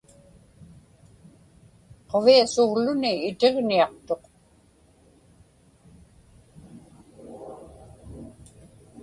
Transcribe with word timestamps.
Quviasugluni 2.09 3.13
itiġniaqtuq. 3.29 4.23